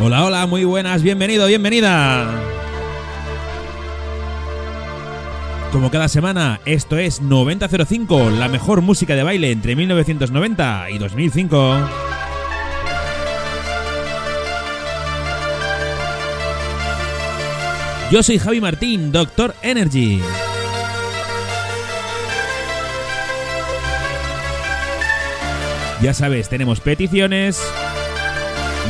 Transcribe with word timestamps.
Hola, 0.00 0.24
hola, 0.24 0.46
muy 0.46 0.64
buenas, 0.64 1.02
bienvenido, 1.02 1.46
bienvenida. 1.46 2.42
Como 5.72 5.90
cada 5.90 6.08
semana, 6.08 6.60
esto 6.66 6.98
es 6.98 7.22
9005, 7.22 8.30
la 8.30 8.48
mejor 8.48 8.80
música 8.80 9.14
de 9.14 9.22
baile 9.22 9.50
entre 9.50 9.74
1990 9.76 10.90
y 10.90 10.98
2005. 10.98 12.13
Yo 18.10 18.22
soy 18.22 18.38
Javi 18.38 18.60
Martín, 18.60 19.10
Doctor 19.12 19.54
Energy. 19.62 20.20
Ya 26.02 26.12
sabes, 26.12 26.48
tenemos 26.50 26.80
peticiones, 26.80 27.58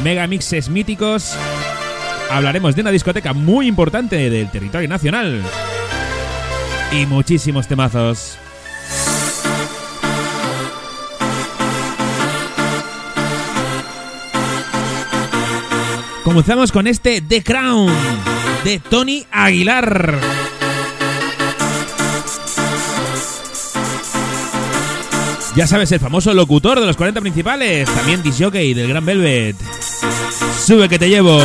megamixes 0.02 0.68
míticos, 0.68 1.36
hablaremos 2.30 2.74
de 2.74 2.80
una 2.80 2.90
discoteca 2.90 3.32
muy 3.32 3.68
importante 3.68 4.30
del 4.30 4.50
territorio 4.50 4.88
nacional 4.88 5.42
y 6.90 7.06
muchísimos 7.06 7.68
temazos. 7.68 8.36
Comenzamos 16.24 16.72
con 16.72 16.88
este 16.88 17.20
The 17.20 17.44
Crown 17.44 18.33
de 18.64 18.78
Tony 18.78 19.26
Aguilar. 19.30 20.18
Ya 25.54 25.66
sabes, 25.66 25.92
el 25.92 26.00
famoso 26.00 26.32
locutor 26.32 26.80
de 26.80 26.86
los 26.86 26.96
40 26.96 27.20
principales, 27.20 27.88
también 27.94 28.22
disjockey 28.22 28.74
del 28.74 28.88
Gran 28.88 29.04
Velvet. 29.04 29.56
Sube 30.66 30.88
que 30.88 30.98
te 30.98 31.08
llevo. 31.08 31.38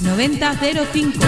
9005. 0.00 1.20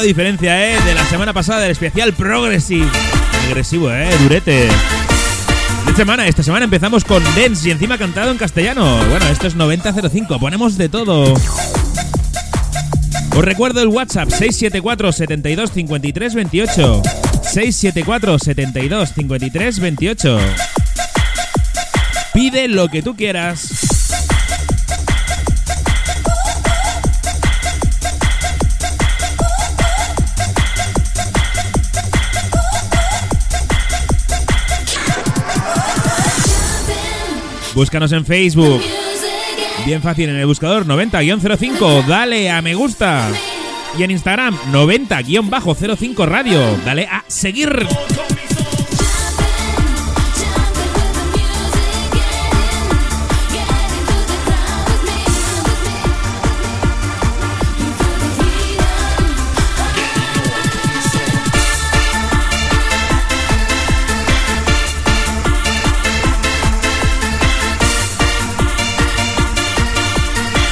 Menuda 0.00 0.08
diferencia, 0.08 0.66
¿eh? 0.66 0.80
De 0.86 0.94
la 0.94 1.04
semana 1.04 1.34
pasada 1.34 1.60
del 1.60 1.72
especial 1.72 2.14
Progressive. 2.14 2.88
Agresivo, 3.48 3.92
¿eh? 3.92 4.08
Durete. 4.22 4.66
Esta 4.66 5.94
semana, 5.94 6.26
esta 6.26 6.42
semana 6.42 6.64
empezamos 6.64 7.04
con 7.04 7.22
Dance 7.36 7.68
y 7.68 7.70
encima 7.70 7.98
cantado 7.98 8.30
en 8.30 8.38
castellano. 8.38 8.98
Bueno, 9.10 9.26
esto 9.28 9.46
es 9.46 9.56
9005, 9.56 10.38
ponemos 10.40 10.78
de 10.78 10.88
todo. 10.88 11.34
Os 13.36 13.44
recuerdo 13.44 13.82
el 13.82 13.88
WhatsApp 13.88 14.30
674 14.30 15.12
72 15.12 15.70
53 15.72 16.34
28. 16.34 17.02
674 17.42 18.38
72 18.38 19.12
53 19.14 19.80
28. 19.80 20.38
Pide 22.32 22.68
lo 22.68 22.88
que 22.88 23.02
tú 23.02 23.14
quieras. 23.14 23.79
Búscanos 37.80 38.12
en 38.12 38.26
Facebook. 38.26 38.82
Bien 39.86 40.02
fácil 40.02 40.28
en 40.28 40.36
el 40.36 40.44
buscador 40.44 40.84
90-05. 40.84 42.04
Dale 42.04 42.50
a 42.50 42.60
me 42.60 42.74
gusta. 42.74 43.30
Y 43.98 44.02
en 44.02 44.10
Instagram 44.10 44.54
90-05 44.70 46.26
radio. 46.26 46.60
Dale 46.84 47.06
a 47.06 47.24
seguir. 47.26 47.86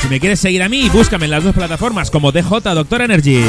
Si 0.08 0.14
me 0.14 0.20
quieres 0.20 0.40
seguir 0.40 0.62
a 0.62 0.70
mí, 0.70 0.88
búscame 0.88 1.26
en 1.26 1.32
las 1.32 1.44
dos 1.44 1.54
plataformas 1.54 2.10
como 2.10 2.32
DJ 2.32 2.60
Doctor 2.62 3.02
Energy. 3.02 3.44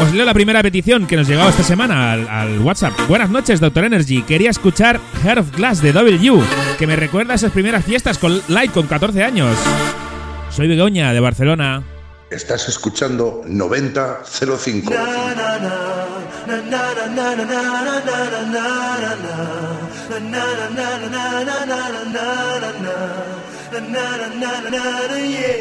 Os 0.00 0.14
leo 0.14 0.24
la 0.24 0.32
primera 0.32 0.62
petición 0.62 1.08
que 1.08 1.16
nos 1.16 1.26
llegó 1.26 1.48
esta 1.48 1.64
semana 1.64 2.12
al, 2.12 2.28
al 2.28 2.60
WhatsApp. 2.60 2.92
Buenas 3.08 3.30
noches, 3.30 3.58
Doctor 3.58 3.86
Energy. 3.86 4.22
Quería 4.22 4.50
escuchar 4.50 5.00
Heart 5.24 5.38
of 5.40 5.56
Glass 5.56 5.82
de 5.82 5.92
W, 5.92 6.40
que 6.78 6.86
me 6.86 6.94
recuerda 6.94 7.32
a 7.32 7.34
esas 7.34 7.50
primeras 7.50 7.84
fiestas 7.84 8.16
con 8.16 8.40
Light 8.46 8.70
con 8.70 8.86
14 8.86 9.24
años. 9.24 9.56
Soy 10.50 10.68
Begoña, 10.68 11.12
de 11.12 11.18
Barcelona. 11.18 11.82
Estás 12.30 12.68
escuchando 12.68 13.42
9005. 13.44 14.92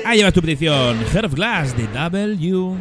Ahí 0.06 0.18
llevas 0.20 0.34
tu 0.34 0.42
petición. 0.42 0.98
Of 1.26 1.34
Glass 1.34 1.76
de 1.76 1.88
W. 1.88 2.78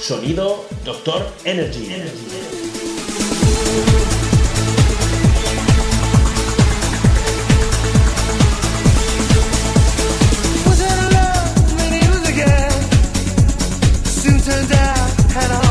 Sonido 0.00 0.66
Doctor 0.84 1.26
Energy. 1.44 1.88
and 15.34 15.50
I 15.50 15.61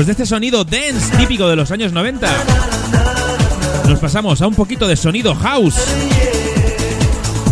Pues 0.00 0.06
de 0.06 0.12
este 0.12 0.24
sonido 0.24 0.64
dance 0.64 1.14
típico 1.18 1.46
de 1.46 1.56
los 1.56 1.70
años 1.70 1.92
90, 1.92 2.26
nos 3.86 3.98
pasamos 3.98 4.40
a 4.40 4.46
un 4.46 4.54
poquito 4.54 4.88
de 4.88 4.96
sonido 4.96 5.34
house, 5.34 5.76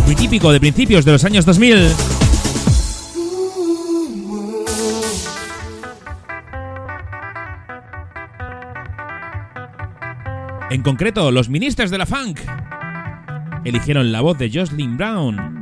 muy 0.07 0.15
típico 0.15 0.51
de 0.51 0.59
principios 0.59 1.05
de 1.05 1.11
los 1.11 1.23
años 1.25 1.45
2000. 1.45 1.91
En 10.71 10.81
concreto, 10.81 11.29
los 11.29 11.49
ministros 11.49 11.91
de 11.91 11.99
la 11.99 12.07
funk 12.07 12.39
eligieron 13.63 14.11
la 14.11 14.21
voz 14.21 14.39
de 14.39 14.49
Jocelyn 14.51 14.97
Brown 14.97 15.59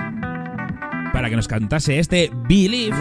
para 1.12 1.30
que 1.30 1.36
nos 1.36 1.50
cantase 1.50 2.00
este 2.00 2.32
Believe. 2.48 2.96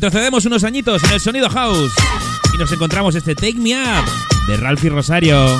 Retrocedemos 0.00 0.46
unos 0.46 0.62
añitos 0.62 1.02
en 1.02 1.10
el 1.10 1.18
sonido 1.18 1.50
house 1.50 1.92
y 2.54 2.56
nos 2.56 2.70
encontramos 2.70 3.16
este 3.16 3.34
Take 3.34 3.54
Me 3.54 3.74
Up 3.74 4.04
de 4.46 4.56
Ralphie 4.56 4.90
Rosario. 4.90 5.58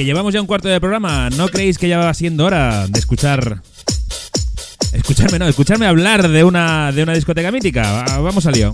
que 0.00 0.06
llevamos 0.06 0.32
ya 0.32 0.40
un 0.40 0.46
cuarto 0.46 0.66
de 0.66 0.80
programa. 0.80 1.28
¿No 1.28 1.48
creéis 1.48 1.76
que 1.76 1.86
ya 1.86 1.98
va 1.98 2.14
siendo 2.14 2.46
hora 2.46 2.86
de 2.86 2.98
escuchar... 2.98 3.60
Escucharme, 4.94 5.38
no, 5.38 5.46
escucharme 5.46 5.84
hablar 5.84 6.26
de 6.26 6.42
una, 6.42 6.90
de 6.90 7.02
una 7.02 7.12
discoteca 7.12 7.52
mítica? 7.52 8.06
Ah, 8.08 8.18
vamos 8.20 8.46
al 8.46 8.54
lío. 8.54 8.72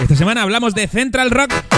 Esta 0.00 0.14
semana 0.14 0.42
hablamos 0.42 0.76
de 0.76 0.86
Central 0.86 1.32
Rock. 1.32 1.73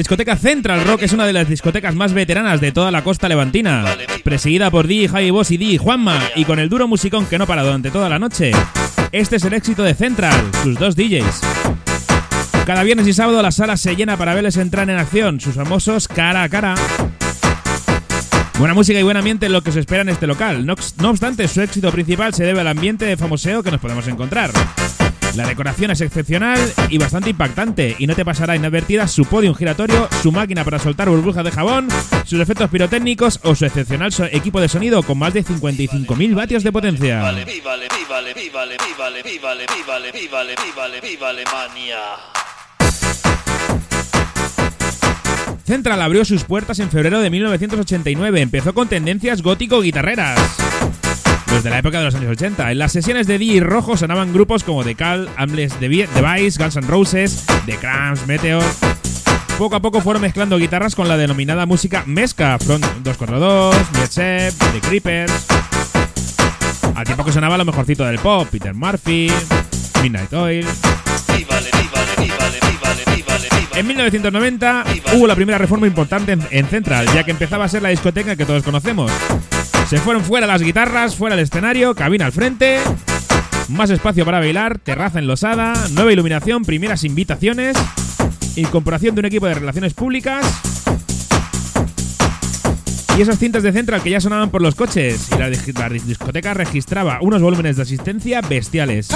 Discoteca 0.00 0.34
Central 0.34 0.82
Rock 0.86 1.02
es 1.02 1.12
una 1.12 1.26
de 1.26 1.34
las 1.34 1.46
discotecas 1.46 1.94
más 1.94 2.14
veteranas 2.14 2.58
de 2.62 2.72
toda 2.72 2.90
la 2.90 3.04
costa 3.04 3.28
levantina, 3.28 3.84
presidida 4.24 4.70
por 4.70 4.86
DJ 4.86 5.08
Javi 5.08 5.30
Boss 5.30 5.50
y 5.50 5.58
DJ 5.58 5.76
Juanma, 5.76 6.18
y 6.36 6.46
con 6.46 6.58
el 6.58 6.70
duro 6.70 6.88
musicón 6.88 7.26
que 7.26 7.36
no 7.36 7.46
para 7.46 7.62
durante 7.62 7.90
toda 7.90 8.08
la 8.08 8.18
noche. 8.18 8.52
Este 9.12 9.36
es 9.36 9.44
el 9.44 9.52
éxito 9.52 9.82
de 9.82 9.92
Central, 9.92 10.32
sus 10.62 10.78
dos 10.78 10.96
DJs. 10.96 11.40
Cada 12.64 12.82
viernes 12.82 13.08
y 13.08 13.12
sábado 13.12 13.42
la 13.42 13.50
sala 13.50 13.76
se 13.76 13.94
llena 13.94 14.16
para 14.16 14.32
verles 14.32 14.56
entrar 14.56 14.88
en 14.88 14.96
acción, 14.96 15.38
sus 15.38 15.54
famosos 15.54 16.08
cara 16.08 16.44
a 16.44 16.48
cara. 16.48 16.74
Buena 18.58 18.72
música 18.72 18.98
y 18.98 19.02
buen 19.02 19.18
ambiente 19.18 19.46
es 19.46 19.52
lo 19.52 19.62
que 19.62 19.70
se 19.70 19.80
espera 19.80 20.00
en 20.00 20.08
este 20.08 20.26
local. 20.26 20.64
No, 20.64 20.76
no 21.02 21.10
obstante, 21.10 21.46
su 21.46 21.60
éxito 21.60 21.92
principal 21.92 22.32
se 22.32 22.44
debe 22.44 22.60
al 22.60 22.68
ambiente 22.68 23.04
de 23.04 23.18
famoseo 23.18 23.62
que 23.62 23.70
nos 23.70 23.80
podemos 23.80 24.08
encontrar. 24.08 24.50
La 25.34 25.46
decoración 25.46 25.90
es 25.90 26.00
excepcional 26.00 26.58
y 26.88 26.98
bastante 26.98 27.30
impactante, 27.30 27.94
y 27.98 28.06
no 28.06 28.14
te 28.14 28.24
pasará 28.24 28.56
inadvertida 28.56 29.06
su 29.06 29.24
podium 29.24 29.54
giratorio, 29.54 30.08
su 30.22 30.32
máquina 30.32 30.64
para 30.64 30.78
soltar 30.78 31.08
burbujas 31.08 31.44
de 31.44 31.50
jabón, 31.50 31.88
sus 32.24 32.40
efectos 32.40 32.68
pirotécnicos 32.70 33.38
o 33.44 33.54
su 33.54 33.64
excepcional 33.64 34.12
equipo 34.32 34.60
de 34.60 34.68
sonido 34.68 35.02
con 35.02 35.18
más 35.18 35.32
de 35.34 35.44
55.000 35.44 36.34
vatios 36.34 36.64
de 36.64 36.72
potencia. 36.72 37.22
Central 45.64 46.02
abrió 46.02 46.24
sus 46.24 46.42
puertas 46.42 46.80
en 46.80 46.90
febrero 46.90 47.20
de 47.20 47.30
1989. 47.30 48.40
Empezó 48.40 48.74
con 48.74 48.88
tendencias 48.88 49.42
gótico-guitarreras. 49.42 50.40
Los 51.50 51.64
de 51.64 51.70
la 51.70 51.78
época 51.78 51.98
de 51.98 52.04
los 52.04 52.14
años 52.14 52.30
80. 52.30 52.70
En 52.70 52.78
las 52.78 52.92
sesiones 52.92 53.26
de 53.26 53.38
DJ 53.38 53.60
Rojo 53.60 53.96
sonaban 53.96 54.32
grupos 54.32 54.62
como 54.62 54.84
The 54.84 54.94
Cal, 54.94 55.28
Ambles 55.36 55.78
Device, 55.80 56.62
Guns 56.62 56.76
N' 56.76 56.86
Roses, 56.86 57.44
The 57.66 57.76
Cramps, 57.76 58.26
Meteor. 58.26 58.62
Poco 59.58 59.76
a 59.76 59.80
poco 59.80 60.00
fueron 60.00 60.22
mezclando 60.22 60.58
guitarras 60.58 60.94
con 60.94 61.08
la 61.08 61.16
denominada 61.16 61.66
música 61.66 62.04
Mesca, 62.06 62.58
Front 62.58 62.84
242, 63.02 63.76
Mietchep, 63.94 64.54
The 64.72 64.80
Creepers. 64.80 65.46
Al 66.94 67.04
tiempo 67.04 67.24
que 67.24 67.32
sonaba 67.32 67.58
lo 67.58 67.64
mejorcito 67.64 68.04
del 68.04 68.18
pop, 68.20 68.48
Peter 68.50 68.72
Murphy, 68.72 69.30
Midnight 70.02 70.32
Oil. 70.32 70.66
En 73.74 73.86
1990 73.86 74.84
hubo 75.14 75.26
la 75.26 75.34
primera 75.34 75.58
reforma 75.58 75.86
importante 75.86 76.38
en 76.50 76.66
Central, 76.66 77.06
ya 77.12 77.24
que 77.24 77.30
empezaba 77.30 77.64
a 77.64 77.68
ser 77.68 77.82
la 77.82 77.88
discoteca 77.88 78.36
que 78.36 78.46
todos 78.46 78.62
conocemos. 78.62 79.10
Se 79.90 79.98
fueron 79.98 80.22
fuera 80.22 80.46
las 80.46 80.62
guitarras, 80.62 81.16
fuera 81.16 81.34
el 81.34 81.40
escenario, 81.40 81.96
cabina 81.96 82.24
al 82.24 82.30
frente, 82.30 82.78
más 83.70 83.90
espacio 83.90 84.24
para 84.24 84.38
bailar, 84.38 84.78
terraza 84.78 85.18
enlosada, 85.18 85.72
nueva 85.90 86.12
iluminación, 86.12 86.64
primeras 86.64 87.02
invitaciones, 87.02 87.76
incorporación 88.54 89.16
de 89.16 89.18
un 89.18 89.24
equipo 89.24 89.46
de 89.46 89.54
relaciones 89.54 89.92
públicas 89.92 90.46
y 93.18 93.20
esas 93.20 93.40
cintas 93.40 93.64
de 93.64 93.72
Central 93.72 94.00
que 94.00 94.10
ya 94.10 94.20
sonaban 94.20 94.50
por 94.50 94.62
los 94.62 94.76
coches 94.76 95.26
y 95.34 95.36
la, 95.36 95.48
la 95.48 95.88
discoteca 95.88 96.54
registraba 96.54 97.18
unos 97.20 97.42
volúmenes 97.42 97.74
de 97.74 97.82
asistencia 97.82 98.42
bestiales. 98.42 99.08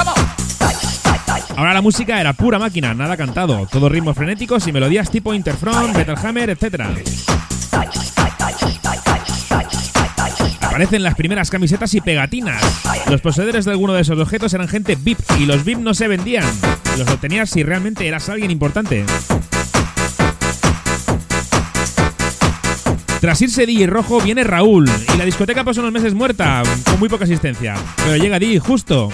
Ahora 1.57 1.73
la 1.73 1.83
música 1.83 2.21
era 2.21 2.33
pura 2.33 2.59
máquina, 2.59 2.95
nada 2.95 3.17
cantado, 3.17 3.69
todo 3.71 3.89
ritmos 3.89 4.17
frenéticos 4.17 4.67
y 4.67 4.73
melodías 4.73 5.09
tipo 5.09 5.33
Interfront, 5.35 5.97
Metal 5.97 6.17
Hammer, 6.21 6.51
etc. 6.51 6.83
Aparecen 10.75 11.05
las 11.05 11.15
primeras 11.15 11.51
camisetas 11.51 11.95
y 11.95 12.01
pegatinas. 12.01 12.61
Los 13.09 13.21
poseedores 13.21 13.65
de 13.65 13.71
alguno 13.71 13.93
de 13.93 14.01
esos 14.01 14.19
objetos 14.19 14.53
eran 14.55 14.67
gente 14.67 14.97
VIP 14.97 15.21
y 15.39 15.47
los 15.47 15.65
VIP 15.65 15.79
no 15.79 15.95
se 15.95 16.09
vendían. 16.09 16.45
Los 16.99 17.09
obtenías 17.09 17.49
si 17.49 17.63
realmente 17.63 18.09
eras 18.09 18.29
alguien 18.29 18.51
importante. 18.51 19.05
Tras 23.21 23.41
irse 23.41 23.67
DJ 23.67 23.87
Rojo 23.87 24.21
viene 24.21 24.43
Raúl 24.43 24.91
y 25.15 25.17
la 25.17 25.25
discoteca 25.25 25.63
pasó 25.63 25.81
unos 25.81 25.93
meses 25.93 26.13
muerta, 26.13 26.65
con 26.85 26.99
muy 26.99 27.09
poca 27.09 27.23
asistencia. 27.23 27.77
Pero 27.99 28.17
llega 28.17 28.41
DJ 28.41 28.59
Justo 28.59 29.11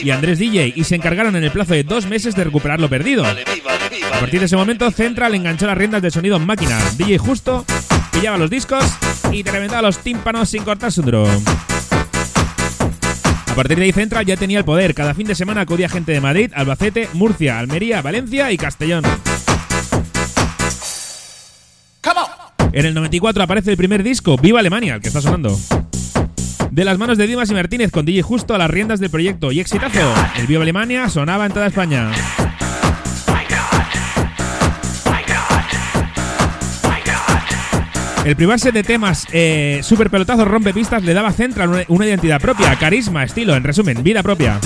y 0.00 0.10
Andrés 0.10 0.38
DJ 0.38 0.74
y 0.76 0.84
se 0.84 0.94
encargaron 0.94 1.34
en 1.34 1.42
el 1.42 1.50
plazo 1.50 1.74
de 1.74 1.82
dos 1.82 2.06
meses 2.06 2.36
de 2.36 2.44
recuperar 2.44 2.78
lo 2.78 2.88
perdido. 2.88 3.26
A 3.26 4.20
partir 4.20 4.38
de 4.38 4.46
ese 4.46 4.56
momento, 4.56 4.88
Central 4.92 5.34
enganchó 5.34 5.66
las 5.66 5.76
riendas 5.76 6.02
de 6.02 6.12
sonido 6.12 6.36
en 6.36 6.46
máquina. 6.46 6.78
DJ 6.96 7.18
Justo 7.18 7.66
pillaba 8.10 8.38
los 8.38 8.50
discos 8.50 8.84
y 9.32 9.42
te 9.42 9.50
reventaba 9.50 9.82
los 9.82 9.98
tímpanos 9.98 10.48
sin 10.48 10.64
cortarse 10.64 11.00
un 11.00 11.06
duro. 11.06 11.26
A 13.46 13.54
partir 13.54 13.78
de 13.78 13.84
ahí, 13.84 13.92
Central 13.92 14.24
ya 14.24 14.36
tenía 14.36 14.58
el 14.58 14.64
poder. 14.64 14.94
Cada 14.94 15.14
fin 15.14 15.26
de 15.26 15.34
semana 15.34 15.62
acudía 15.62 15.88
gente 15.88 16.12
de 16.12 16.20
Madrid, 16.20 16.52
Albacete, 16.54 17.08
Murcia, 17.14 17.58
Almería, 17.58 18.00
Valencia 18.00 18.52
y 18.52 18.56
Castellón. 18.56 19.04
En 22.72 22.86
el 22.86 22.94
94 22.94 23.42
aparece 23.42 23.72
el 23.72 23.76
primer 23.76 24.04
disco, 24.04 24.36
Viva 24.36 24.60
Alemania, 24.60 24.94
el 24.94 25.00
que 25.00 25.08
está 25.08 25.20
sonando. 25.20 25.58
De 26.70 26.84
las 26.84 26.98
manos 26.98 27.18
de 27.18 27.26
Dimas 27.26 27.50
y 27.50 27.54
Martínez 27.54 27.90
con 27.90 28.06
DJ 28.06 28.22
Justo 28.22 28.54
a 28.54 28.58
las 28.58 28.70
riendas 28.70 29.00
del 29.00 29.10
proyecto 29.10 29.50
y 29.50 29.58
exitazo. 29.58 30.14
El 30.36 30.46
Viva 30.46 30.62
Alemania 30.62 31.08
sonaba 31.08 31.46
en 31.46 31.52
toda 31.52 31.66
España. 31.66 32.12
El 38.24 38.36
privarse 38.36 38.70
de 38.70 38.82
temas 38.82 39.26
eh, 39.32 39.80
super 39.82 40.10
pelotazos 40.10 40.46
rompe 40.46 40.74
pistas 40.74 41.02
le 41.02 41.14
daba 41.14 41.28
a 41.28 41.32
Central 41.32 41.70
una, 41.70 41.84
una 41.88 42.06
identidad 42.06 42.40
propia, 42.40 42.76
carisma, 42.76 43.24
estilo, 43.24 43.56
en 43.56 43.64
resumen, 43.64 44.02
vida 44.02 44.22
propia. 44.22 44.60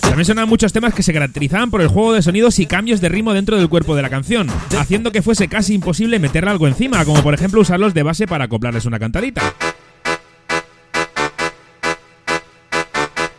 También 0.00 0.24
sonaban 0.24 0.48
muchos 0.48 0.72
temas 0.72 0.94
que 0.94 1.02
se 1.02 1.12
caracterizaban 1.12 1.70
por 1.70 1.82
el 1.82 1.88
juego 1.88 2.14
de 2.14 2.22
sonidos 2.22 2.58
y 2.58 2.66
cambios 2.66 3.00
de 3.00 3.10
ritmo 3.10 3.34
dentro 3.34 3.58
del 3.58 3.68
cuerpo 3.68 3.94
de 3.94 4.02
la 4.02 4.08
canción, 4.08 4.48
haciendo 4.78 5.12
que 5.12 5.22
fuese 5.22 5.48
casi 5.48 5.74
imposible 5.74 6.18
meterle 6.18 6.50
algo 6.50 6.66
encima, 6.66 7.04
como 7.04 7.22
por 7.22 7.34
ejemplo 7.34 7.60
usarlos 7.60 7.92
de 7.92 8.02
base 8.02 8.26
para 8.26 8.44
acoplarles 8.44 8.86
una 8.86 8.98
cantadita. 8.98 9.42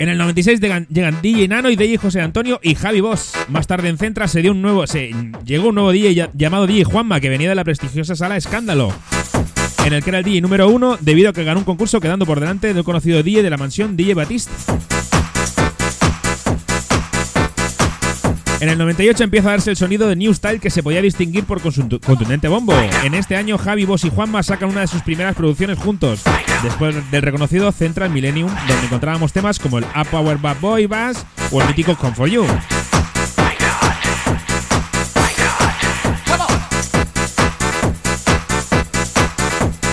En 0.02 0.10
el 0.10 0.18
96 0.18 0.60
llegan, 0.60 0.88
llegan 0.88 1.22
DJ 1.22 1.48
Nano 1.48 1.70
y 1.70 1.76
DJ 1.76 1.98
José 1.98 2.22
Antonio 2.22 2.60
y 2.64 2.74
Javi 2.74 3.02
Boss. 3.02 3.34
Más 3.50 3.68
tarde 3.68 3.88
en 3.88 4.00
Centra 4.00 4.28
se 4.28 4.42
dio 4.42 4.50
un 4.50 4.60
nuevo, 4.60 4.88
se 4.88 5.12
llegó 5.46 5.70
un 5.70 5.76
nuevo 5.76 5.92
DJ 5.92 6.32
llamado 6.34 6.66
DJ 6.66 6.86
Juanma 6.86 7.20
que 7.20 7.30
venía 7.30 7.50
de 7.50 7.54
la 7.54 7.64
prestigiosa 7.64 8.16
sala 8.16 8.36
Escándalo, 8.36 8.92
en 9.86 9.94
el 9.94 10.04
que 10.04 10.10
era 10.10 10.18
el 10.18 10.26
DJ 10.26 10.42
número 10.42 10.70
uno 10.70 10.98
debido 11.00 11.30
a 11.30 11.34
que 11.34 11.44
ganó 11.44 11.60
un 11.60 11.66
concurso 11.66 12.00
quedando 12.00 12.26
por 12.26 12.40
delante 12.40 12.74
del 12.74 12.84
conocido 12.84 13.22
DJ 13.22 13.44
de 13.44 13.52
la 13.52 13.58
mansión 13.58 13.96
DJ 13.96 14.16
Batiste. 14.16 14.52
En 18.62 18.70
el 18.70 18.78
98 18.78 19.24
empieza 19.24 19.48
a 19.48 19.52
darse 19.54 19.72
el 19.72 19.76
sonido 19.76 20.08
de 20.08 20.16
New 20.16 20.32
Style 20.36 20.60
que 20.60 20.70
se 20.70 20.84
podía 20.84 21.02
distinguir 21.02 21.46
por 21.46 21.60
contundente 21.62 22.48
bombo. 22.48 22.76
En 23.04 23.16
este 23.16 23.36
año 23.36 23.58
Javi, 23.58 23.86
Boss 23.86 24.06
y 24.06 24.12
Juanma 24.12 24.44
sacan 24.44 24.70
una 24.70 24.82
de 24.82 24.88
sus 24.88 25.02
primeras 25.02 25.36
producciones 25.36 25.80
juntos, 25.80 26.22
después 26.62 26.96
del 27.10 27.24
reconocido 27.24 27.72
Central 27.72 28.12
Millennium, 28.12 28.52
donde 28.68 28.86
encontrábamos 28.86 29.34
temas 29.34 29.58
como 29.58 29.80
el 29.80 29.84
Up 29.86 30.08
Power 30.12 30.38
Bad 30.38 30.58
Boy 30.62 30.86
Bass 30.86 31.26
o 31.50 31.60
el 31.60 31.70
mítico 31.70 31.96
Come 31.96 32.14
For 32.14 32.30
You. 32.30 32.46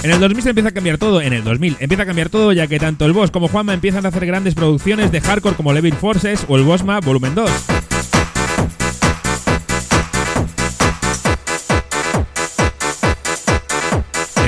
En 0.02 0.10
el 0.10 0.20
2000 0.20 0.42
se 0.42 0.50
empieza 0.50 0.68
a 0.68 0.72
cambiar 0.72 0.98
todo, 0.98 1.22
en 1.22 1.32
el 1.32 1.42
2000 1.42 1.78
empieza 1.80 2.02
a 2.02 2.06
cambiar 2.06 2.28
todo 2.28 2.52
ya 2.52 2.66
que 2.66 2.78
tanto 2.78 3.06
el 3.06 3.14
Boss 3.14 3.30
como 3.30 3.48
Juanma 3.48 3.72
empiezan 3.72 4.04
a 4.04 4.10
hacer 4.10 4.26
grandes 4.26 4.54
producciones 4.54 5.10
de 5.10 5.22
hardcore 5.22 5.56
como 5.56 5.72
Levin 5.72 5.94
Forces 5.94 6.44
o 6.48 6.58
el 6.58 6.64
Bosma 6.64 7.00
Volumen 7.00 7.34
2. 7.34 7.50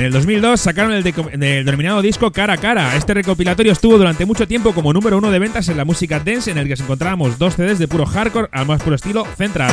En 0.01 0.07
el 0.07 0.13
2002 0.13 0.59
sacaron 0.59 0.93
el, 0.93 1.05
el 1.05 1.63
denominado 1.63 2.01
disco 2.01 2.31
Cara 2.31 2.53
a 2.53 2.57
Cara. 2.57 2.95
Este 2.95 3.13
recopilatorio 3.13 3.71
estuvo 3.71 3.99
durante 3.99 4.25
mucho 4.25 4.47
tiempo 4.47 4.73
como 4.73 4.93
número 4.93 5.19
uno 5.19 5.29
de 5.29 5.37
ventas 5.37 5.69
en 5.69 5.77
la 5.77 5.85
música 5.85 6.19
dance, 6.19 6.49
en 6.49 6.57
el 6.57 6.65
que 6.65 6.73
encontrábamos 6.73 7.37
dos 7.37 7.53
CDs 7.55 7.77
de 7.77 7.87
puro 7.87 8.07
hardcore 8.07 8.49
al 8.51 8.65
más 8.65 8.81
puro 8.81 8.95
estilo 8.95 9.25
Central. 9.37 9.71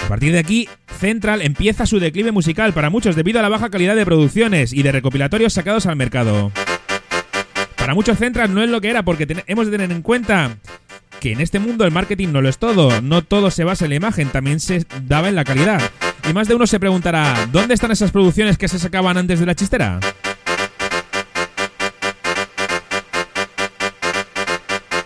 A 0.00 0.06
partir 0.06 0.34
de 0.34 0.38
aquí, 0.38 0.68
Central 1.00 1.40
empieza 1.40 1.86
su 1.86 1.98
declive 1.98 2.30
musical 2.30 2.74
para 2.74 2.90
muchos 2.90 3.16
debido 3.16 3.38
a 3.38 3.42
la 3.42 3.48
baja 3.48 3.70
calidad 3.70 3.96
de 3.96 4.04
producciones 4.04 4.70
y 4.74 4.82
de 4.82 4.92
recopilatorios 4.92 5.54
sacados 5.54 5.86
al 5.86 5.96
mercado. 5.96 6.52
Para 7.76 7.94
muchos 7.94 8.18
Central 8.18 8.52
no 8.52 8.62
es 8.62 8.68
lo 8.68 8.82
que 8.82 8.90
era 8.90 9.02
porque 9.02 9.26
hemos 9.46 9.64
de 9.64 9.72
tener 9.72 9.90
en 9.92 10.02
cuenta 10.02 10.58
que 11.24 11.32
en 11.32 11.40
este 11.40 11.58
mundo 11.58 11.86
el 11.86 11.90
marketing 11.90 12.32
no 12.32 12.42
lo 12.42 12.50
es 12.50 12.58
todo, 12.58 13.00
no 13.00 13.24
todo 13.24 13.50
se 13.50 13.64
basa 13.64 13.86
en 13.86 13.92
la 13.92 13.94
imagen, 13.94 14.28
también 14.28 14.60
se 14.60 14.84
daba 15.04 15.30
en 15.30 15.34
la 15.34 15.42
calidad. 15.42 15.80
Y 16.28 16.34
más 16.34 16.48
de 16.48 16.54
uno 16.54 16.66
se 16.66 16.78
preguntará, 16.78 17.48
¿dónde 17.50 17.72
están 17.72 17.90
esas 17.90 18.10
producciones 18.10 18.58
que 18.58 18.68
se 18.68 18.78
sacaban 18.78 19.16
antes 19.16 19.40
de 19.40 19.46
la 19.46 19.54
chistera? 19.54 20.00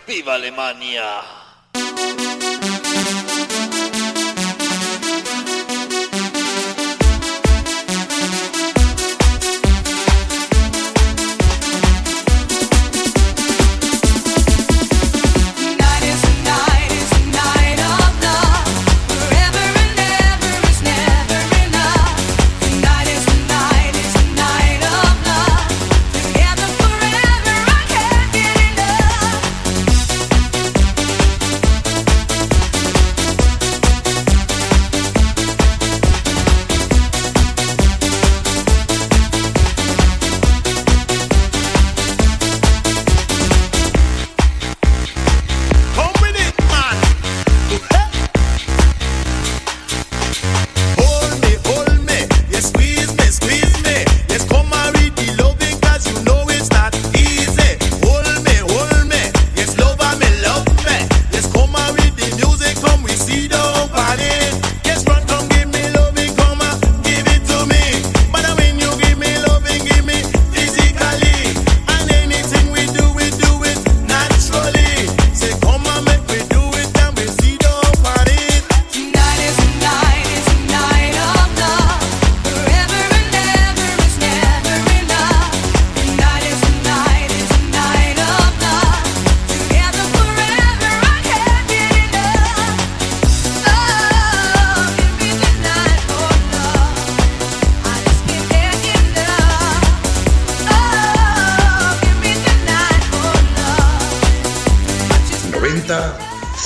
¡Viva 0.08 0.34
Alemania! 0.34 1.37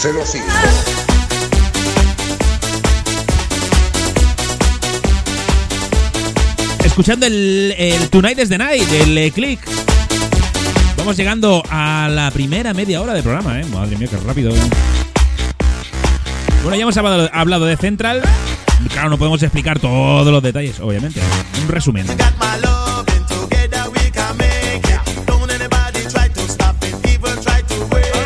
05. 0.02 0.42
escuchando 6.84 7.24
el, 7.26 7.72
el, 7.78 8.10
Tonight 8.10 8.38
is 8.40 8.48
the 8.48 8.58
Night, 8.58 8.90
el 8.92 9.16
eh, 9.16 9.30
click. 9.30 9.60
Vamos 10.96 11.16
llegando 11.16 11.62
a 11.70 12.08
la 12.10 12.32
primera 12.32 12.74
media 12.74 13.00
hora 13.00 13.14
de 13.14 13.22
programa, 13.22 13.60
¿eh? 13.60 13.64
Madre 13.66 13.96
mía, 13.96 14.08
qué 14.10 14.16
rápido. 14.16 14.52
Bueno, 16.62 16.76
ya 16.76 16.82
hemos 16.82 16.96
hablado 16.96 17.64
de 17.66 17.76
Central. 17.76 18.22
Claro, 18.92 19.08
no 19.08 19.18
podemos 19.18 19.40
explicar 19.42 19.78
todos 19.78 20.26
los 20.26 20.42
detalles, 20.42 20.80
obviamente. 20.80 21.20
Un 21.62 21.68
resumen. 21.68 22.06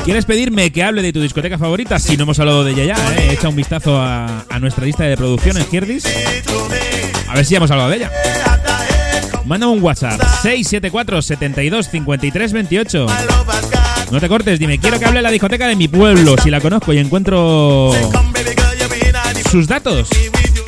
¿Quieres 0.07 0.25
pedirme 0.25 0.71
que 0.71 0.85
hable 0.85 1.03
de 1.03 1.13
tu 1.13 1.21
discoteca 1.21 1.59
favorita? 1.59 1.99
Si 1.99 2.17
no 2.17 2.23
hemos 2.23 2.39
hablado 2.39 2.63
de 2.63 2.71
ella 2.71 2.95
ya, 2.95 3.17
¿eh? 3.17 3.33
Echa 3.33 3.49
un 3.49 3.57
vistazo 3.57 4.01
a, 4.01 4.45
nuestra 4.61 4.85
lista 4.85 5.03
de 5.03 5.17
producción 5.17 5.57
en 5.57 5.67
Girdis. 5.67 6.05
A 7.27 7.35
ver 7.35 7.45
si 7.45 7.51
ya 7.51 7.57
hemos 7.57 7.73
hablado 7.73 7.91
de 7.91 7.97
ella. 7.97 8.13
Mándame 9.45 9.73
un 9.73 9.83
WhatsApp 9.83 10.21
674 10.43 11.23
72 11.23 11.91
53 11.91 12.53
28. 12.53 13.07
No 14.13 14.21
te 14.21 14.29
cortes, 14.29 14.61
dime, 14.61 14.79
quiero 14.79 15.01
que 15.01 15.07
hable 15.07 15.19
de 15.19 15.23
la 15.25 15.33
discoteca 15.33 15.67
de 15.67 15.75
mi 15.75 15.89
pueblo, 15.89 16.37
si 16.41 16.51
la 16.51 16.61
conozco 16.61 16.93
y 16.93 16.99
encuentro 16.99 17.91
sus 19.51 19.67
datos. 19.67 20.09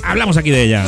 Hablamos 0.03 0.37
aquí 0.37 0.51
de 0.51 0.65
ella. 0.65 0.85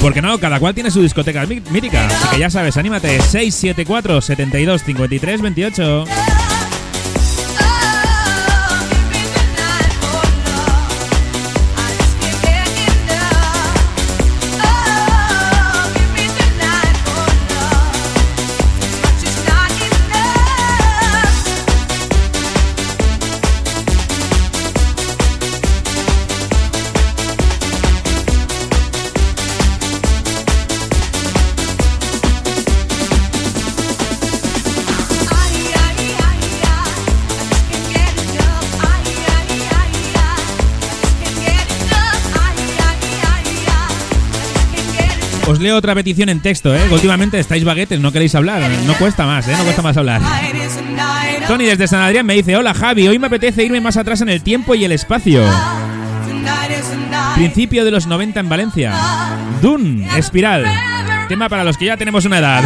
Porque 0.00 0.22
no, 0.22 0.38
cada 0.38 0.60
cual 0.60 0.74
tiene 0.74 0.90
su 0.90 1.02
discoteca 1.02 1.44
mí- 1.46 1.60
mítica. 1.70 2.06
Así 2.06 2.28
que 2.28 2.38
ya 2.38 2.50
sabes, 2.50 2.76
anímate 2.76 3.20
674 3.20 4.20
72 4.20 4.82
53 4.84 5.40
28. 5.42 6.04
Os 45.48 45.58
leo 45.60 45.76
otra 45.76 45.94
petición 45.94 46.28
en 46.28 46.40
texto, 46.40 46.74
¿eh? 46.76 46.80
Últimamente 46.90 47.38
estáis 47.38 47.64
baguetes, 47.64 47.98
no 48.00 48.12
queréis 48.12 48.34
hablar. 48.34 48.70
No 48.86 48.92
cuesta 48.94 49.24
más, 49.24 49.48
¿eh? 49.48 49.54
No 49.56 49.64
cuesta 49.64 49.80
más 49.80 49.96
hablar. 49.96 50.20
Tony 51.46 51.64
desde 51.64 51.88
San 51.88 52.02
Adrián 52.02 52.26
me 52.26 52.34
dice, 52.34 52.54
hola 52.54 52.74
Javi, 52.74 53.08
hoy 53.08 53.18
me 53.18 53.28
apetece 53.28 53.64
irme 53.64 53.80
más 53.80 53.96
atrás 53.96 54.20
en 54.20 54.28
el 54.28 54.42
tiempo 54.42 54.74
y 54.74 54.84
el 54.84 54.92
espacio. 54.92 55.42
Principio 57.34 57.86
de 57.86 57.90
los 57.90 58.06
90 58.06 58.40
en 58.40 58.48
Valencia. 58.50 58.94
Dune, 59.62 60.06
Espiral. 60.18 60.66
Tema 61.28 61.48
para 61.48 61.64
los 61.64 61.78
que 61.78 61.86
ya 61.86 61.96
tenemos 61.96 62.26
una 62.26 62.38
edad. 62.40 62.64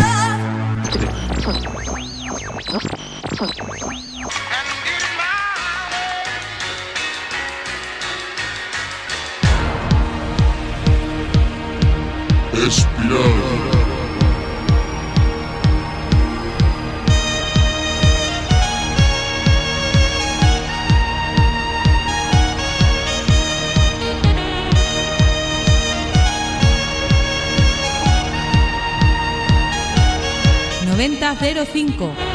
05 31.35 32.32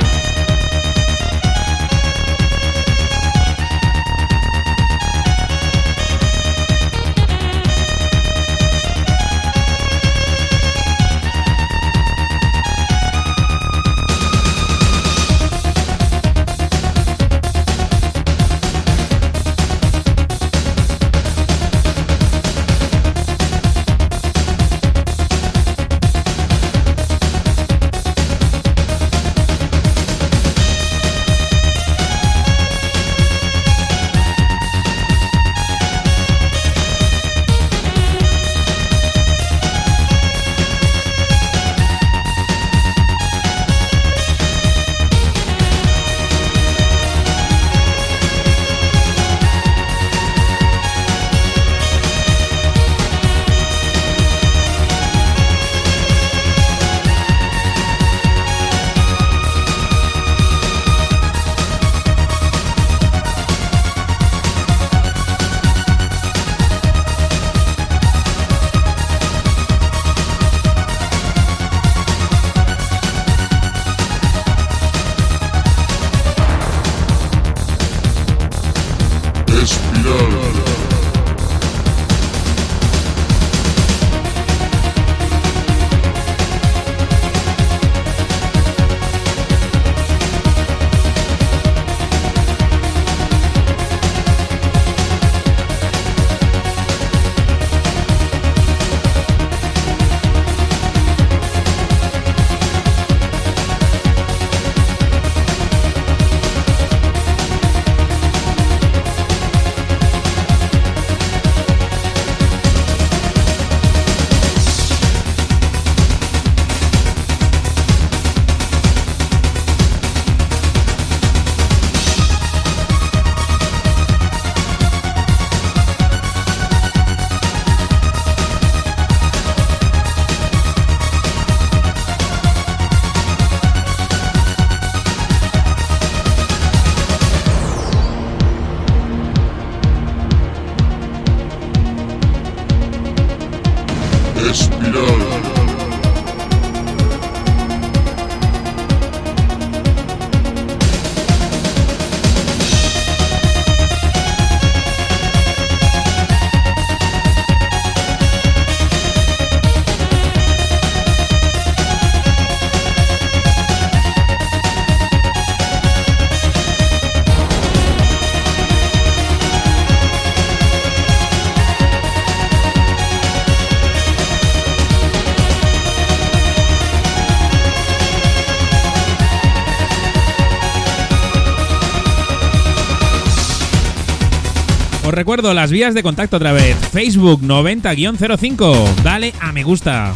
recuerdo 185.17 185.55
las 185.55 185.71
vías 185.71 185.95
de 185.95 186.03
contacto 186.03 186.37
otra 186.37 186.51
vez. 186.51 186.77
Facebook 186.91 187.41
90-05. 187.41 189.01
Dale 189.01 189.33
a 189.39 189.51
me 189.51 189.63
gusta. 189.63 190.13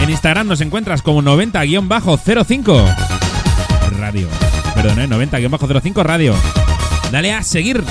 En 0.00 0.10
Instagram 0.10 0.48
nos 0.48 0.60
encuentras 0.60 1.02
como 1.02 1.22
90-05 1.22 2.96
radio. 4.00 4.28
Perdón, 4.74 5.00
¿eh? 5.00 5.08
90-05 5.08 6.02
radio. 6.02 6.34
Dale 7.12 7.32
a 7.32 7.44
seguir. 7.44 7.84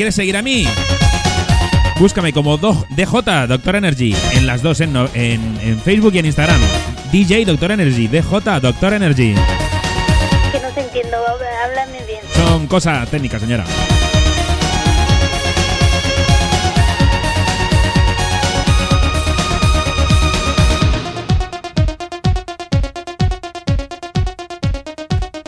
Quieres 0.00 0.14
seguir 0.14 0.34
a 0.38 0.40
mí, 0.40 0.66
búscame 1.98 2.32
como 2.32 2.56
do- 2.56 2.86
DJ 2.88 3.46
Doctor 3.46 3.76
Energy 3.76 4.16
en 4.32 4.46
las 4.46 4.62
dos, 4.62 4.80
en, 4.80 4.96
en 5.60 5.78
Facebook 5.84 6.14
y 6.14 6.20
en 6.20 6.24
Instagram. 6.24 6.58
DJ 7.12 7.44
Doctor 7.44 7.72
Energy, 7.72 8.06
DJ 8.08 8.40
Doctor 8.62 8.94
Energy. 8.94 9.34
Que 10.52 10.60
no 10.60 10.68
te 10.74 10.80
entiendo, 10.80 11.18
háblame 11.18 11.98
bien. 12.06 12.20
Son 12.34 12.66
cosas 12.66 13.06
técnicas, 13.10 13.42
señora. 13.42 13.64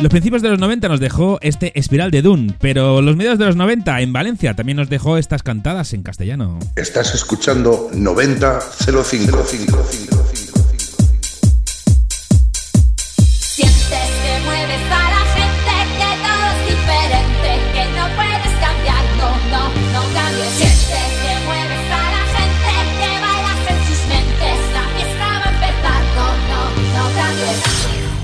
Los 0.03 0.11
principios 0.11 0.43
de 0.43 0.49
los 0.49 0.59
90 0.59 0.89
nos 0.89 0.99
dejó 0.99 1.39
este 1.43 1.79
Espiral 1.79 2.11
de 2.11 2.23
Dune, 2.23 2.57
pero 2.61 3.01
los 3.01 3.15
medios 3.15 3.39
de 3.39 3.45
los 3.45 3.55
90 3.55 4.01
en 4.01 4.13
Valencia 4.13 4.55
también 4.55 4.77
nos 4.77 4.89
dejó 4.89 5.17
estas 5.17 5.45
cantadas 5.45 5.93
en 5.93 6.03
castellano. 6.03 6.59
Estás 6.75 7.15
escuchando 7.15 7.89
90 7.95 8.59
0555. 8.85 10.42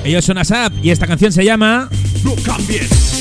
Ellos 0.09 0.25
son 0.25 0.39
ASAP 0.39 0.73
y 0.83 0.89
esta 0.89 1.07
canción 1.07 1.31
se 1.33 1.45
llama 1.45 1.87
No 2.25 2.35
cambies. 2.37 3.18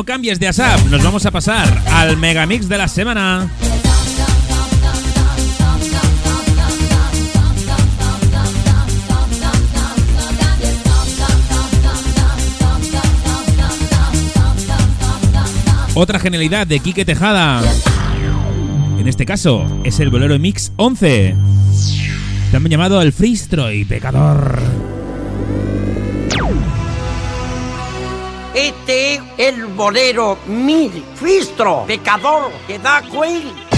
no 0.00 0.04
cambies 0.06 0.40
de 0.40 0.48
ASAP. 0.48 0.86
Nos 0.86 1.04
vamos 1.04 1.26
a 1.26 1.30
pasar 1.30 1.82
al 1.92 2.16
megamix 2.16 2.66
de 2.70 2.78
la 2.78 2.88
semana. 2.88 3.50
Otra 15.92 16.18
genialidad 16.18 16.66
de 16.66 16.80
Quique 16.80 17.04
Tejada. 17.04 17.62
En 18.98 19.06
este 19.06 19.26
caso, 19.26 19.66
es 19.84 20.00
el 20.00 20.08
bolero 20.08 20.38
Mix 20.38 20.72
11. 20.76 21.36
También 22.52 22.70
llamado 22.70 23.02
el 23.02 23.12
Freestroy 23.12 23.84
Pecador. 23.84 24.62
Este 28.54 29.20
el 29.38 29.69
bolero, 29.80 30.36
mil, 30.46 31.02
fistro, 31.14 31.84
pecador, 31.86 32.52
que 32.66 32.78
da 32.78 33.00
cuello. 33.00 33.69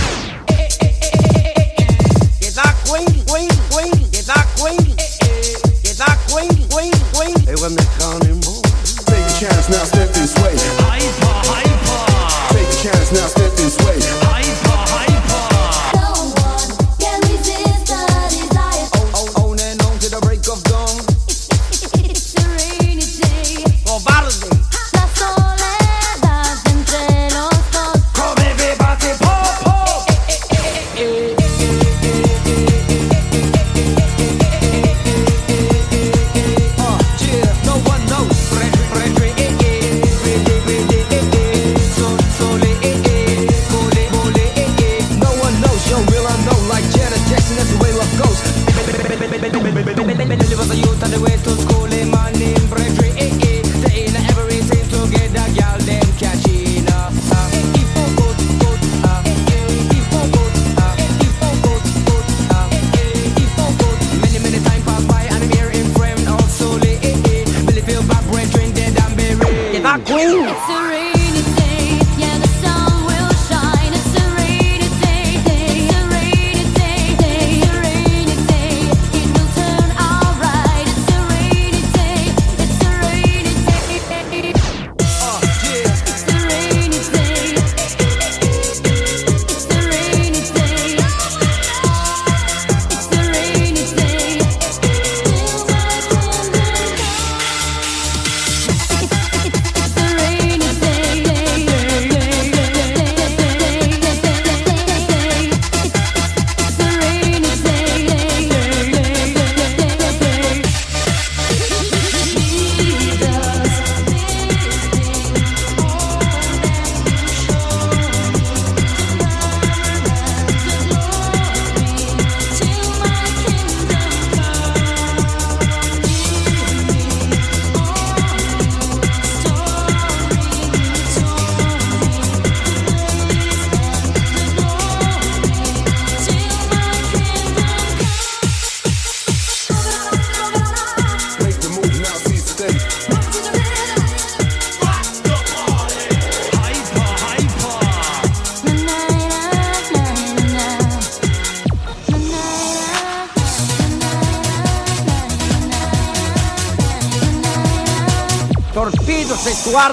efectuar 159.44 159.92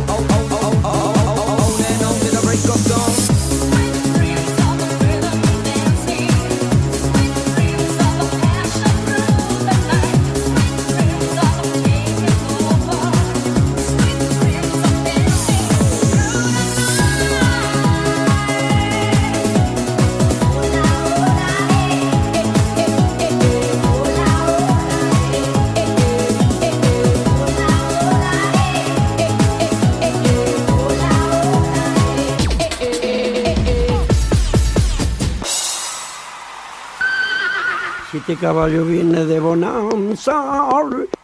Siete 38.31 38.45
caballos 38.45 38.87
viene 38.87 39.25
de 39.25 39.41
Bonanza. 39.41 40.69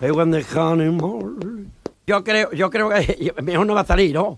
The 0.02 0.12
honeymoon. 0.60 1.72
Yo 2.06 2.22
creo, 2.22 2.52
yo 2.52 2.70
creo 2.70 2.90
que 2.90 3.34
mejor 3.44 3.66
no 3.66 3.76
va 3.76 3.80
a 3.82 3.86
salir, 3.86 4.14
¿no? 4.14 4.38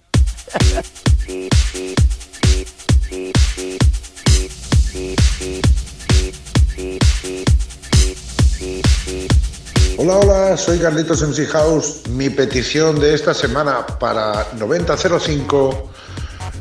Hola, 9.98 10.18
hola, 10.18 10.56
soy 10.56 10.78
Carlitos 10.78 11.24
MC. 11.24 12.10
Mi 12.12 12.30
petición 12.30 13.00
de 13.00 13.16
esta 13.16 13.34
semana 13.34 13.84
para 14.00 14.46
9005 14.60 15.90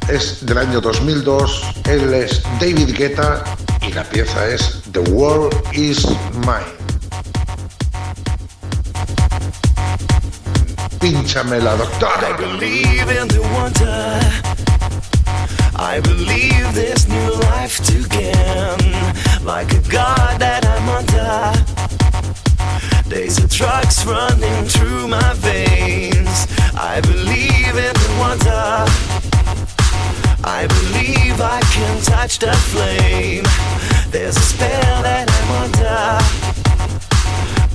es 0.09 0.47
del 0.47 0.57
año 0.57 0.81
2002. 0.81 1.63
Él 1.85 2.15
es 2.15 2.43
David 2.59 2.97
Guetta 2.97 3.45
y 3.89 3.93
la 3.93 4.05
pieza 4.05 4.47
es 4.47 4.83
The 4.93 5.01
World 5.01 5.55
Is 5.73 6.07
Mine. 6.47 6.77
Pínchamela, 11.01 11.77
doctor. 11.77 12.09
I 12.23 12.37
believe 12.37 13.09
in 13.11 13.29
the 13.29 13.41
wonder. 13.55 14.21
I 15.77 16.01
believe 16.01 16.75
this 16.75 17.09
new 17.09 17.33
life. 17.51 17.81
Like 19.45 19.73
a 19.73 19.81
god 19.89 20.41
that 20.41 20.67
I'm 20.67 20.89
under. 20.89 21.53
Of 23.11 23.51
drugs 23.51 24.05
running 24.07 24.65
through 24.69 25.09
my 25.09 25.33
veins. 25.35 26.47
I 26.75 27.01
believe 27.01 27.77
in 27.77 27.95
the 27.95 28.17
wonder. 28.21 29.19
I 30.45 30.67
believe 30.67 31.41
I 31.41 31.61
can 31.73 32.01
touch 32.03 32.39
the 32.39 32.53
flame. 32.53 33.45
There's 34.11 34.37
a 34.37 34.41
spell 34.41 35.03
that 35.03 35.29
I'm 35.29 35.51
under. 35.65 36.19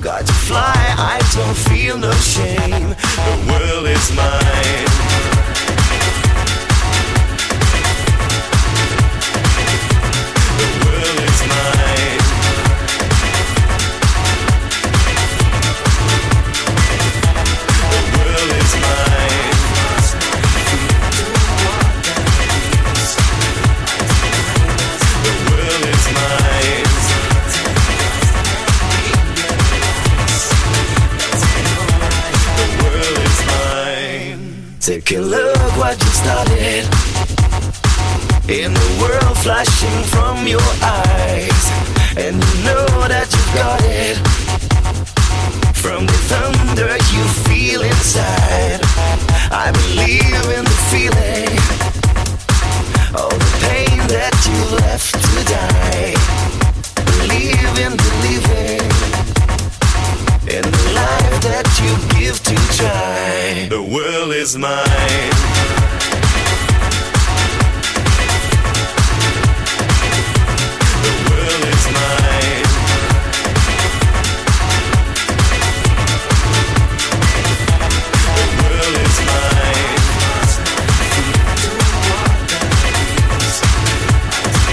Got 0.02 0.26
to 0.26 0.32
fly, 0.32 0.74
I 0.98 1.20
don't 1.32 1.56
feel 1.56 1.96
no 1.96 2.12
shame. 2.12 2.90
The 2.90 3.52
world 3.52 3.86
is 3.86 4.10
mine. 4.16 5.23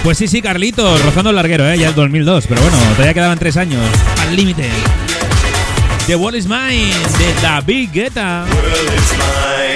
Pues 0.03 0.17
sí, 0.17 0.27
sí, 0.27 0.41
Carlitos, 0.41 1.03
rozando 1.05 1.29
el 1.29 1.35
larguero, 1.35 1.69
¿eh? 1.69 1.77
ya 1.77 1.89
el 1.89 1.95
2002, 1.95 2.47
pero 2.47 2.59
bueno, 2.61 2.77
todavía 2.93 3.13
quedaban 3.13 3.37
tres 3.37 3.55
años 3.55 3.81
al 4.19 4.35
límite. 4.35 4.67
The 6.07 6.15
Wall 6.15 6.35
is 6.35 6.47
Mine, 6.47 6.91
de 7.19 7.41
David 7.41 7.89
Guetta. 7.93 8.45
world 8.51 8.93
is 8.97 9.11
mine. 9.11 9.70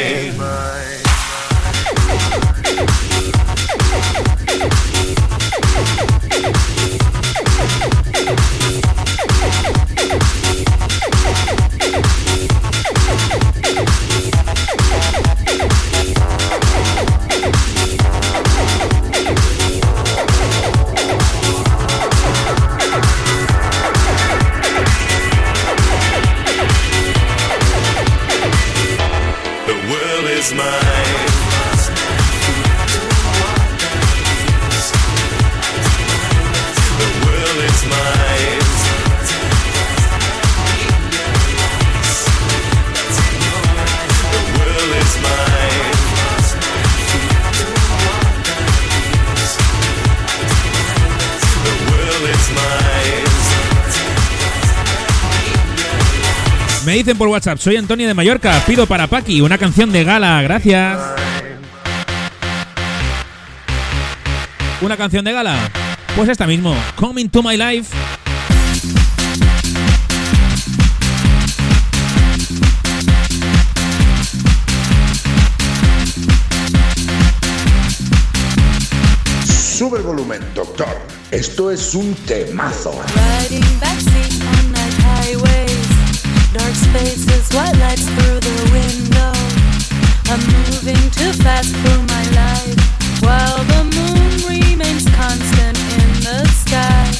Dicen 57.05 57.19
por 57.19 57.27
WhatsApp, 57.27 57.59
soy 57.59 57.75
Antonio 57.75 58.07
de 58.07 58.15
Mallorca, 58.15 58.59
pido 58.65 58.87
para 58.87 59.05
Paki 59.05 59.39
una 59.41 59.59
canción 59.59 59.91
de 59.91 60.03
gala, 60.03 60.41
gracias. 60.41 60.99
¿Una 64.81 64.97
canción 64.97 65.23
de 65.23 65.31
gala? 65.31 65.55
Pues 66.15 66.29
esta 66.29 66.47
mismo, 66.47 66.75
Coming 66.95 67.29
to 67.29 67.43
My 67.43 67.57
Life. 67.57 67.95
Sube 79.45 79.99
el 79.99 80.03
volumen, 80.03 80.41
doctor. 80.55 80.99
Esto 81.29 81.69
es 81.69 81.93
un 81.93 82.15
temazo. 82.25 82.99
Riding 83.47 83.79
backseat 83.79 84.44
dark 86.57 86.73
spaces, 86.73 87.49
white 87.53 87.75
lights 87.79 88.07
through 88.15 88.39
the 88.39 88.57
window. 88.71 89.33
I'm 90.31 90.39
moving 90.63 91.03
too 91.11 91.33
fast 91.43 91.75
for 91.75 91.99
my 92.13 92.23
life, 92.31 92.79
while 93.21 93.61
the 93.73 93.83
moon 93.95 94.31
remains 94.47 95.05
constant 95.15 95.77
in 95.99 96.09
the 96.23 96.47
sky. 96.47 97.14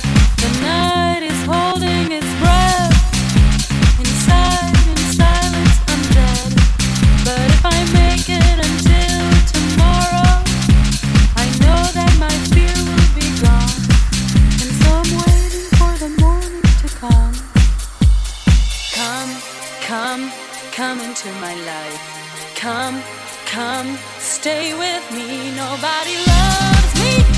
Come, 20.75 20.99
into 20.99 21.31
my 21.39 21.55
life. 21.55 22.53
Come, 22.57 23.01
come, 23.45 23.97
stay 24.19 24.73
with 24.73 25.05
me. 25.13 25.51
Nobody 25.55 26.15
loves 26.27 26.93
me, 26.99 27.34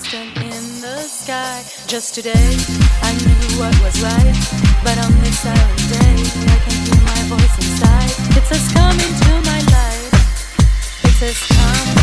constant 0.00 0.36
in 0.36 0.80
the 0.80 1.02
sky. 1.02 1.62
Just 1.86 2.14
today, 2.14 2.56
I 3.02 3.12
knew 3.12 3.58
what 3.60 3.74
was 3.82 4.00
right, 4.02 4.34
but 4.82 4.96
on 5.04 5.12
this 5.20 5.40
silent 5.40 5.78
day, 5.88 6.16
I 6.48 6.58
can 6.64 6.76
hear 6.86 7.00
my 7.04 7.36
voice 7.36 7.56
inside. 7.58 8.10
It 8.36 8.46
says, 8.46 8.72
"Come 8.72 8.98
into 8.98 9.32
my 9.50 9.60
life." 9.76 11.04
It 11.04 11.14
says, 11.18 11.38
"Come." 11.48 11.99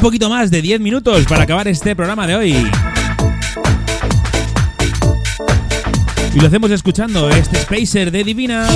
un 0.00 0.04
poquito 0.04 0.30
más 0.30 0.50
de 0.50 0.62
10 0.62 0.80
minutos 0.80 1.26
para 1.26 1.42
acabar 1.42 1.68
este 1.68 1.94
programa 1.94 2.26
de 2.26 2.34
hoy. 2.34 2.70
Y 6.34 6.40
lo 6.40 6.46
hacemos 6.46 6.70
escuchando 6.70 7.28
este 7.28 7.58
Spacer 7.58 8.10
de 8.10 8.24
Divina. 8.24 8.66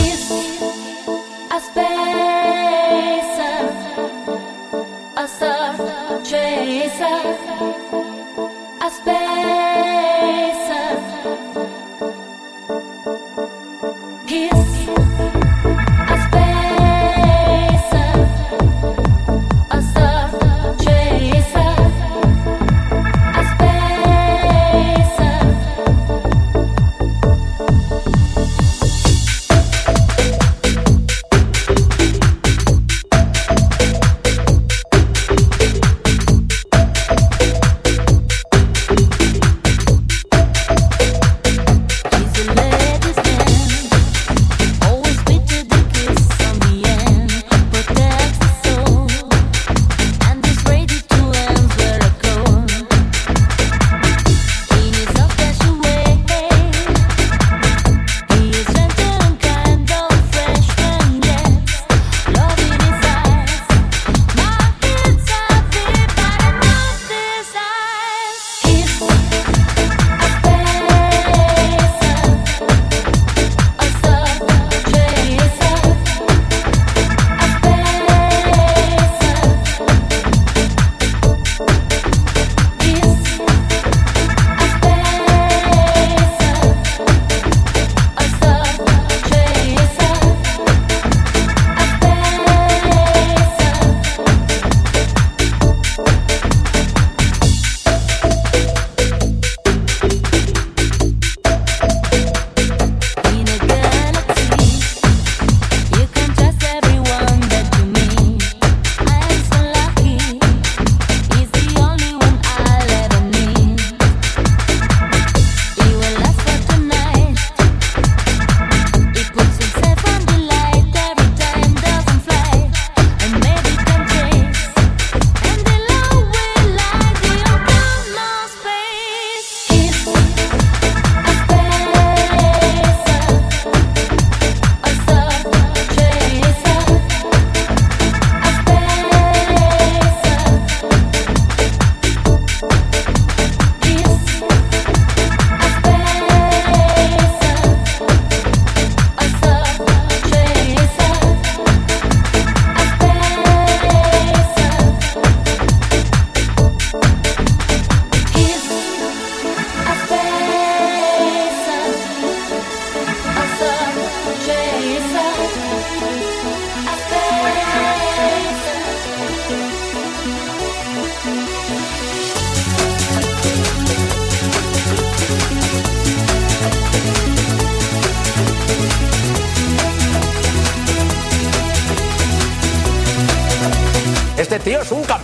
Este 184.37 184.71
tío 184.71 184.83
es 184.83 184.93
un 184.93 185.03
campeón. 185.05 185.24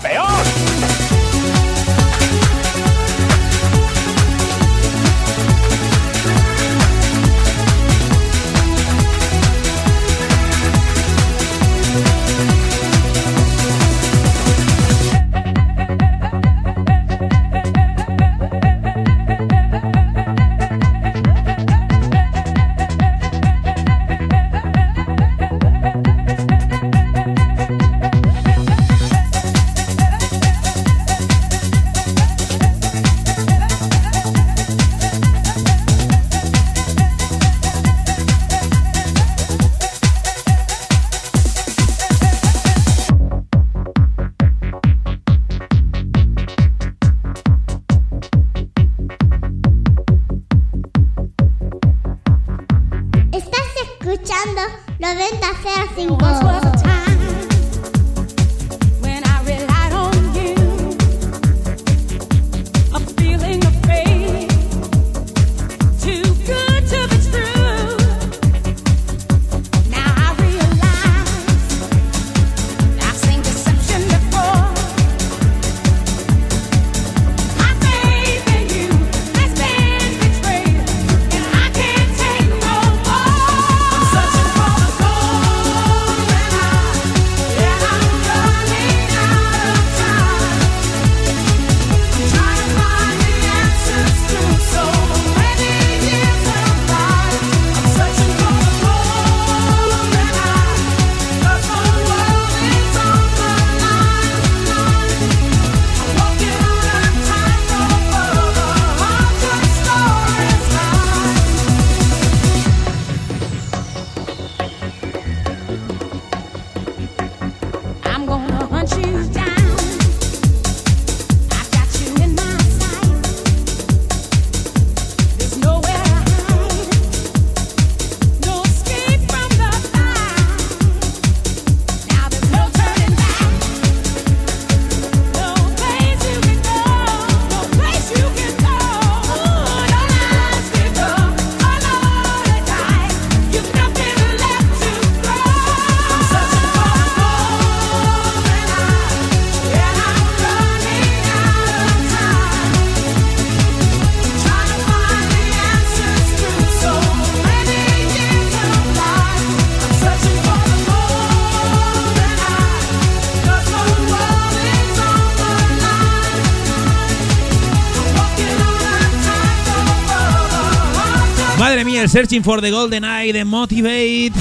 Searching 172.10 172.42
for 172.42 172.60
the 172.60 172.72
Golden 172.72 173.04
Eye 173.04 173.30
de 173.30 173.44
Motivate. 173.44 174.32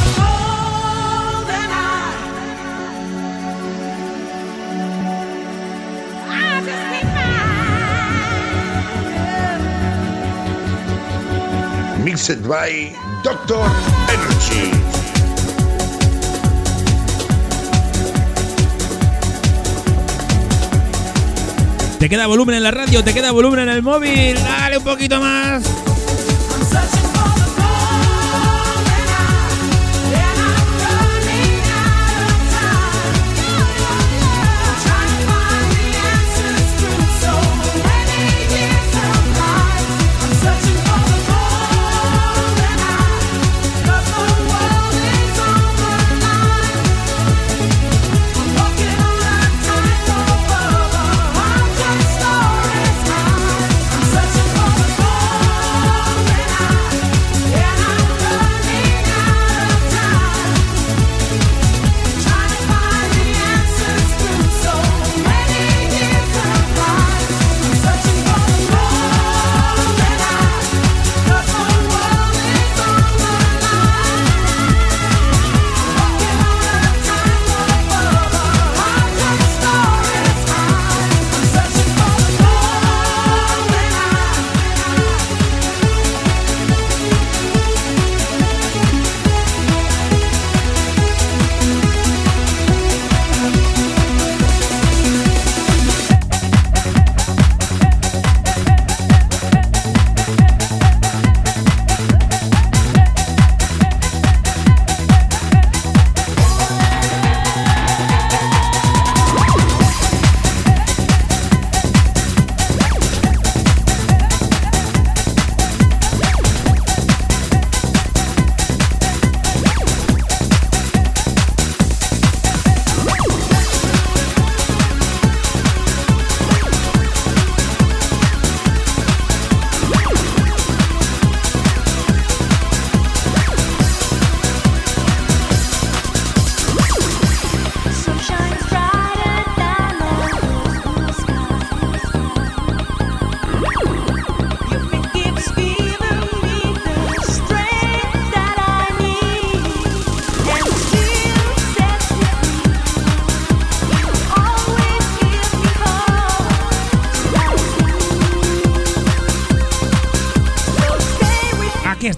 Mixed 12.03 12.41
by 12.47 12.91
Dr. 13.23 13.61
Energy. 14.09 14.71
Te 21.99 22.09
queda 22.09 22.25
volumen 22.25 22.55
en 22.55 22.63
la 22.63 22.71
radio, 22.71 23.03
te 23.03 23.13
queda 23.13 23.31
volumen 23.31 23.59
en 23.59 23.69
el 23.69 23.83
móvil. 23.83 24.33
Dale 24.41 24.79
un 24.79 24.83
poquito 24.83 25.19
más. 25.19 25.61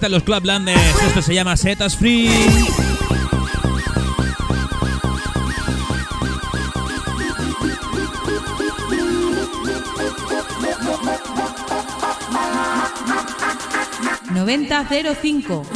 están 0.02 0.10
los 0.10 0.24
Clublandes. 0.24 0.80
Esto 1.06 1.22
se 1.22 1.32
llama 1.32 1.56
Setas 1.56 1.96
Free. 1.96 2.28
...9005... 14.34 15.66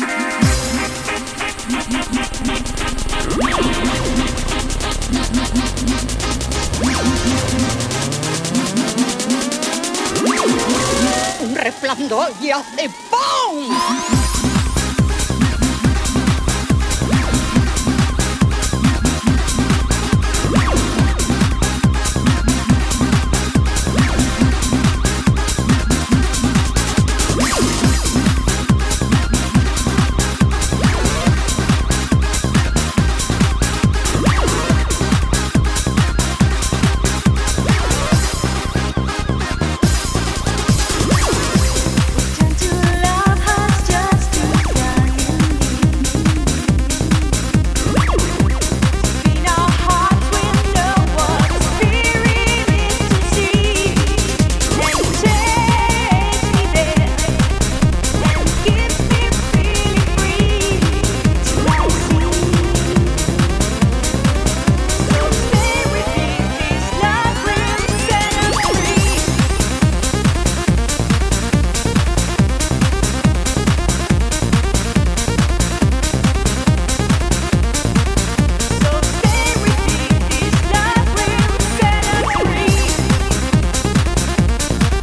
Un 11.43 11.55
resplandor 11.55 12.33
y 12.43 12.51
hace 12.51 12.91
¡pum! 13.11 14.06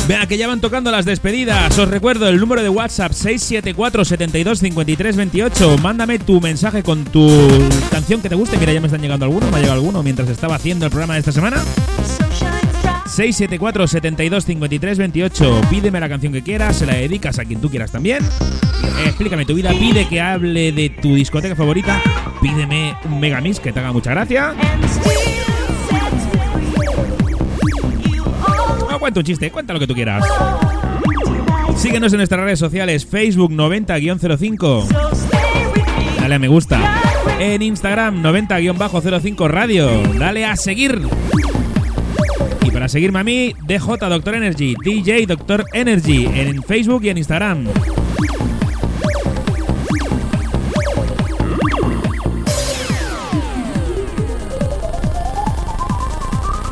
Venga, 0.07 0.25
que 0.27 0.37
ya 0.37 0.47
van 0.47 0.59
tocando 0.59 0.91
las 0.91 1.05
despedidas. 1.05 1.77
Os 1.77 1.87
recuerdo 1.87 2.27
el 2.27 2.37
número 2.37 2.61
de 2.61 2.67
WhatsApp 2.67 3.13
674 3.13 4.03
72 4.03 4.59
53 4.59 5.15
28. 5.15 5.77
Mándame 5.77 6.19
tu 6.19 6.41
mensaje 6.41 6.83
con 6.83 7.05
tu 7.05 7.29
canción 7.89 8.21
que 8.21 8.27
te 8.27 8.35
guste. 8.35 8.57
Mira, 8.57 8.73
ya 8.73 8.81
me 8.81 8.87
están 8.87 9.01
llegando 9.01 9.25
algunos. 9.25 9.49
Me 9.49 9.57
ha 9.57 9.59
llegado 9.61 9.79
alguno 9.79 10.03
mientras 10.03 10.27
estaba 10.29 10.55
haciendo 10.55 10.85
el 10.85 10.91
programa 10.91 11.13
de 11.13 11.19
esta 11.19 11.31
semana. 11.31 11.63
674 13.05 13.87
72 13.87 14.45
53 14.45 14.97
28. 14.97 15.61
Pídeme 15.69 15.99
la 15.99 16.09
canción 16.09 16.33
que 16.33 16.41
quieras, 16.41 16.75
se 16.75 16.85
la 16.85 16.95
dedicas 16.95 17.39
a 17.39 17.45
quien 17.45 17.61
tú 17.61 17.69
quieras 17.69 17.91
también. 17.91 18.19
Explícame 19.05 19.45
tu 19.45 19.53
vida, 19.53 19.69
pide 19.71 20.07
que 20.07 20.19
hable 20.19 20.71
de 20.73 20.89
tu 20.89 21.15
discoteca 21.15 21.55
favorita. 21.55 22.01
Pídeme 22.41 22.95
un 23.05 23.19
megamix 23.19 23.59
que 23.59 23.71
te 23.71 23.79
haga 23.79 23.93
mucha 23.93 24.11
gracia. 24.11 24.53
Cuenta 29.03 29.19
un 29.19 29.25
chiste, 29.25 29.51
cuenta 29.51 29.73
lo 29.73 29.81
que 29.81 29.87
tú 29.87 29.93
quieras. 29.93 30.23
Síguenos 31.75 32.13
en 32.13 32.19
nuestras 32.19 32.39
redes 32.39 32.57
sociales, 32.57 33.05
Facebook 33.05 33.51
90-05. 33.51 34.87
Dale 36.21 36.35
a 36.35 36.39
me 36.39 36.47
gusta. 36.47 36.79
En 37.37 37.61
Instagram 37.61 38.23
90-05 38.23 39.49
Radio. 39.49 39.89
Dale 40.17 40.45
a 40.45 40.55
seguir. 40.55 41.01
Y 42.61 42.71
para 42.71 42.87
seguirme 42.87 43.19
a 43.19 43.25
mí, 43.25 43.53
DJ 43.67 43.97
Doctor 44.07 44.35
Energy, 44.35 44.73
DJ 44.81 45.25
Doctor 45.25 45.65
Energy, 45.73 46.25
en 46.33 46.63
Facebook 46.63 47.03
y 47.03 47.09
en 47.09 47.17
Instagram. 47.17 47.67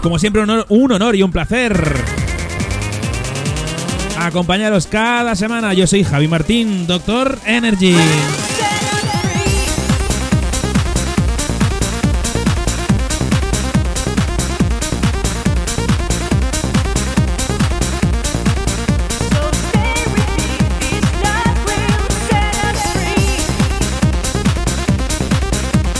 Como 0.01 0.17
siempre, 0.17 0.41
un 0.41 0.49
honor, 0.49 0.65
un 0.69 0.91
honor 0.93 1.15
y 1.17 1.23
un 1.23 1.31
placer 1.31 2.00
acompañaros 4.25 4.87
cada 4.87 5.35
semana. 5.35 5.73
Yo 5.73 5.87
soy 5.87 6.03
Javi 6.03 6.27
Martín, 6.27 6.87
Doctor 6.87 7.39
Energy. 7.45 7.95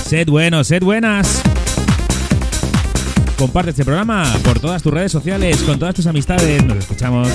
Sed 0.05 0.27
buenos, 0.27 0.67
sed 0.67 0.83
buenas. 0.83 1.41
Comparte 3.37 3.71
este 3.71 3.85
programa 3.85 4.23
por 4.43 4.59
todas 4.59 4.83
tus 4.83 4.93
redes 4.93 5.11
sociales, 5.11 5.57
con 5.63 5.79
todas 5.79 5.95
tus 5.95 6.05
amistades. 6.05 6.63
Nos 6.63 6.77
escuchamos. 6.77 7.29